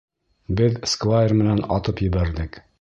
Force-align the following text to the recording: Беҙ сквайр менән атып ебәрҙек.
Беҙ 0.61 0.79
сквайр 0.93 1.37
менән 1.43 1.63
атып 1.79 2.05
ебәрҙек. 2.09 2.63